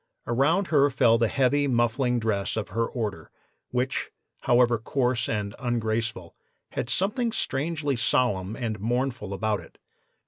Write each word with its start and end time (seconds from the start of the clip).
Around 0.25 0.69
her 0.69 0.89
fell 0.89 1.19
the 1.19 1.27
heavy 1.27 1.67
muffling 1.67 2.17
dress 2.19 2.57
of 2.57 2.69
her 2.69 2.87
order, 2.87 3.29
which, 3.69 4.09
however 4.39 4.79
coarse 4.79 5.29
and 5.29 5.53
ungraceful, 5.59 6.35
had 6.69 6.89
something 6.89 7.31
strangely 7.31 7.95
solemn 7.95 8.55
and 8.55 8.79
mournful 8.79 9.31
about 9.31 9.59
it. 9.59 9.77